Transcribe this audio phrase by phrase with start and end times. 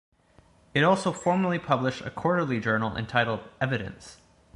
[0.73, 4.17] It also formerly published a quarterly journal entitled "Evidence".